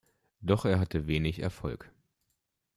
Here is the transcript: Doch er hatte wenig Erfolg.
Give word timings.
Doch 0.41 0.65
er 0.65 0.79
hatte 0.79 1.05
wenig 1.05 1.43
Erfolg. 1.43 1.91